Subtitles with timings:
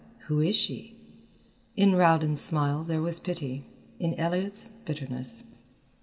[0.25, 0.97] Who is she?"
[1.75, 3.65] In Rowden's smile there was pity,
[3.99, 5.43] in Elliott's bitterness.